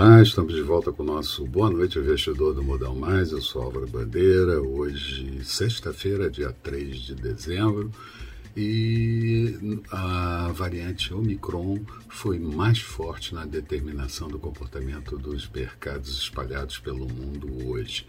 Olá, 0.00 0.22
estamos 0.22 0.54
de 0.54 0.62
volta 0.62 0.92
com 0.92 1.02
o 1.02 1.06
nosso 1.06 1.44
Boa 1.44 1.68
Noite 1.68 1.98
Investidor 1.98 2.54
do 2.54 2.62
Modal 2.62 2.94
Mais. 2.94 3.32
Eu 3.32 3.42
sou 3.42 3.62
Álvaro 3.62 3.88
Bandeira. 3.88 4.62
Hoje, 4.62 5.40
sexta-feira, 5.42 6.30
dia 6.30 6.54
3 6.62 6.96
de 6.98 7.14
dezembro, 7.16 7.90
e 8.60 9.80
a 9.88 10.50
variante 10.52 11.14
Omicron 11.14 11.78
foi 12.08 12.40
mais 12.40 12.80
forte 12.80 13.32
na 13.32 13.44
determinação 13.44 14.26
do 14.26 14.36
comportamento 14.36 15.16
dos 15.16 15.48
mercados 15.48 16.10
espalhados 16.18 16.76
pelo 16.76 17.06
mundo 17.06 17.68
hoje. 17.68 18.04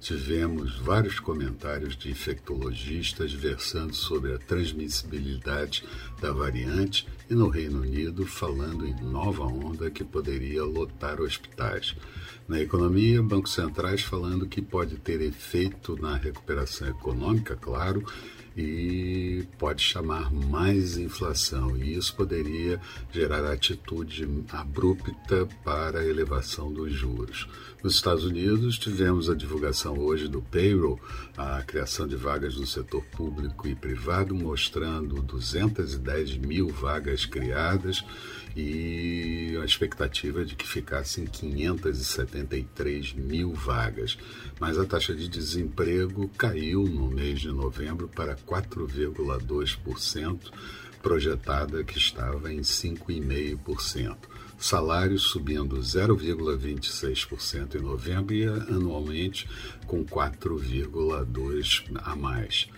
Tivemos 0.00 0.78
vários 0.78 1.18
comentários 1.18 1.96
de 1.96 2.10
infectologistas 2.10 3.32
versando 3.32 3.94
sobre 3.94 4.34
a 4.34 4.38
transmissibilidade 4.38 5.82
da 6.20 6.30
variante 6.34 7.08
e 7.30 7.34
no 7.34 7.48
Reino 7.48 7.80
Unido 7.80 8.26
falando 8.26 8.86
em 8.86 8.94
nova 9.00 9.44
onda 9.44 9.90
que 9.90 10.04
poderia 10.04 10.64
lotar 10.64 11.18
hospitais. 11.18 11.96
Na 12.46 12.60
economia, 12.60 13.22
bancos 13.22 13.54
centrais 13.54 14.02
falando 14.02 14.46
que 14.46 14.60
pode 14.60 14.98
ter 14.98 15.22
efeito 15.22 15.96
na 15.96 16.14
recuperação 16.14 16.88
econômica, 16.88 17.56
claro, 17.56 18.04
e 18.56 19.46
pode 19.58 19.82
chamar 19.82 20.32
mais 20.32 20.96
inflação, 20.96 21.76
e 21.76 21.96
isso 21.96 22.14
poderia 22.14 22.80
gerar 23.12 23.44
atitude 23.44 24.28
abrupta 24.50 25.48
para 25.64 26.00
a 26.00 26.06
elevação 26.06 26.72
dos 26.72 26.92
juros. 26.92 27.48
Nos 27.82 27.96
Estados 27.96 28.24
Unidos, 28.24 28.78
tivemos 28.78 29.28
a 29.28 29.34
divulgação 29.34 29.98
hoje 29.98 30.26
do 30.26 30.40
payroll, 30.40 30.98
a 31.36 31.62
criação 31.62 32.06
de 32.06 32.16
vagas 32.16 32.56
no 32.56 32.66
setor 32.66 33.04
público 33.14 33.68
e 33.68 33.74
privado, 33.74 34.34
mostrando 34.34 35.20
210 35.20 36.38
mil 36.38 36.68
vagas 36.68 37.26
criadas 37.26 38.02
e 38.56 39.58
a 39.60 39.64
expectativa 39.64 40.44
de 40.44 40.54
que 40.54 40.66
ficassem 40.66 41.26
573 41.26 43.12
mil 43.14 43.52
vagas. 43.52 44.16
Mas 44.60 44.78
a 44.78 44.86
taxa 44.86 45.14
de 45.14 45.28
desemprego 45.28 46.28
caiu 46.38 46.84
no 46.84 47.08
mês 47.08 47.40
de 47.40 47.48
novembro 47.48 48.08
para 48.08 48.36
4,2%, 48.46 50.38
projetada 51.02 51.82
que 51.84 51.98
estava 51.98 52.52
em 52.52 52.60
5,5% 52.60 54.34
salários 54.58 55.24
subindo 55.24 55.76
0,26% 55.76 57.74
em 57.74 57.82
novembro 57.82 58.34
e 58.34 58.44
anualmente 58.44 59.46
com 59.86 60.04
4,2% 60.04 62.00
a 62.02 62.16
mais. 62.16 62.68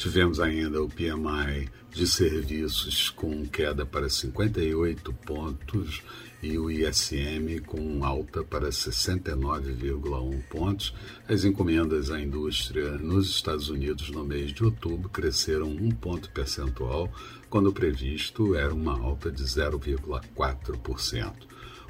Tivemos 0.00 0.40
ainda 0.40 0.82
o 0.82 0.88
PMI 0.88 1.68
de 1.90 2.06
serviços 2.06 3.10
com 3.10 3.46
queda 3.46 3.84
para 3.84 4.08
58 4.08 5.12
pontos 5.12 6.02
e 6.42 6.56
o 6.58 6.70
ISM 6.70 7.60
com 7.66 8.02
alta 8.02 8.42
para 8.42 8.70
69,1 8.70 10.42
pontos. 10.48 10.94
As 11.28 11.44
encomendas 11.44 12.10
à 12.10 12.18
indústria 12.18 12.92
nos 12.92 13.28
Estados 13.28 13.68
Unidos 13.68 14.08
no 14.08 14.24
mês 14.24 14.54
de 14.54 14.64
outubro 14.64 15.10
cresceram 15.10 15.68
um 15.68 15.90
ponto 15.90 16.30
percentual, 16.30 17.12
quando 17.50 17.70
previsto 17.70 18.54
era 18.54 18.72
uma 18.72 18.98
alta 18.98 19.30
de 19.30 19.42
0,4%. 19.44 21.34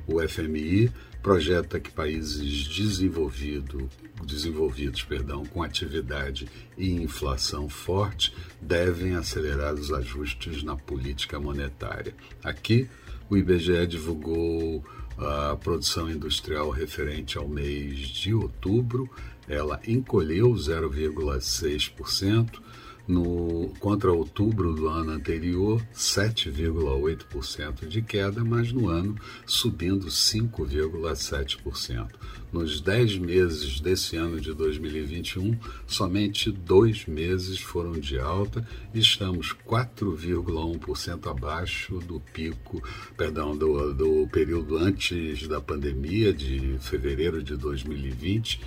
O 0.09 0.21
FMI 0.29 0.91
projeta 1.23 1.79
que 1.79 1.91
países 1.91 2.67
desenvolvido, 2.67 3.89
desenvolvidos 4.25 5.03
perdão, 5.03 5.45
com 5.45 5.63
atividade 5.63 6.49
e 6.77 6.91
inflação 6.91 7.69
forte 7.69 8.35
devem 8.61 9.15
acelerar 9.15 9.75
os 9.75 9.93
ajustes 9.93 10.63
na 10.63 10.77
política 10.77 11.39
monetária. 11.39 12.15
Aqui, 12.43 12.89
o 13.29 13.37
IBGE 13.37 13.87
divulgou 13.87 14.85
a 15.19 15.57
produção 15.57 16.11
industrial 16.11 16.71
referente 16.71 17.37
ao 17.37 17.47
mês 17.47 17.99
de 17.99 18.33
outubro, 18.33 19.09
ela 19.47 19.79
encolheu 19.87 20.51
0,6%, 20.53 22.63
no, 23.07 23.73
contra 23.81 24.13
outubro 24.13 24.75
do 24.75 24.89
ano 24.89 25.13
anterior, 25.13 25.83
7,8% 25.95 27.87
de 27.87 28.03
queda, 28.03 28.45
mas 28.45 28.73
no 28.73 28.89
ano 28.89 29.17
subindo 29.47 30.07
5,7%. 30.07 32.09
Nos 32.53 32.81
10 32.81 33.19
meses 33.19 33.81
desse 33.81 34.17
ano 34.17 34.41
de 34.41 34.53
2021, 34.53 35.57
somente 35.87 36.51
dois 36.51 37.07
meses 37.07 37.61
foram 37.61 37.93
de 37.93 38.19
alta 38.19 38.67
e 38.93 38.99
estamos 38.99 39.55
4,1% 39.69 41.31
abaixo 41.31 42.01
do 42.01 42.19
pico, 42.19 42.83
perdão, 43.17 43.57
do, 43.57 43.95
do 43.95 44.29
período 44.33 44.77
antes 44.77 45.47
da 45.47 45.61
pandemia 45.61 46.33
de 46.33 46.77
fevereiro 46.81 47.41
de 47.41 47.57
2020 47.57 48.61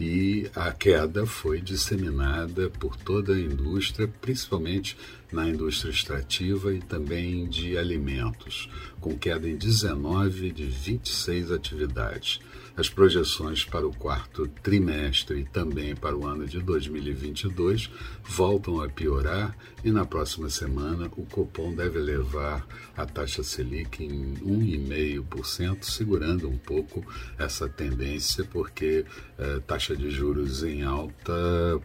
e 0.00 0.50
a 0.54 0.72
queda 0.72 1.26
foi 1.26 1.60
disseminada 1.60 2.70
por 2.70 2.96
toda 2.96 3.34
a 3.34 3.40
indústria, 3.40 4.08
principalmente 4.20 4.96
na 5.32 5.48
indústria 5.48 5.90
extrativa 5.90 6.72
e 6.72 6.80
também 6.80 7.46
de 7.46 7.76
alimentos, 7.78 8.68
com 9.00 9.16
queda 9.16 9.48
em 9.48 9.56
19 9.56 10.52
de 10.52 10.64
26 10.64 11.50
atividades. 11.50 12.40
As 12.76 12.88
projeções 12.88 13.64
para 13.64 13.86
o 13.86 13.94
quarto 13.94 14.48
trimestre 14.62 15.40
e 15.40 15.44
também 15.44 15.94
para 15.94 16.16
o 16.16 16.26
ano 16.26 16.46
de 16.46 16.58
2022 16.60 17.90
voltam 18.24 18.80
a 18.80 18.88
piorar 18.88 19.54
e 19.84 19.90
na 19.90 20.06
próxima 20.06 20.48
semana 20.48 21.10
o 21.16 21.26
Copom 21.26 21.74
deve 21.74 21.98
levar 21.98 22.66
a 22.96 23.04
taxa 23.04 23.42
Selic 23.42 24.02
em 24.02 24.34
1,5%, 24.36 25.82
segurando 25.82 26.48
um 26.48 26.56
pouco 26.56 27.04
essa 27.38 27.68
tendência, 27.68 28.44
porque 28.44 29.04
eh, 29.38 29.60
taxa 29.66 29.94
de 29.94 30.10
juros 30.10 30.62
em 30.62 30.82
alta 30.82 31.80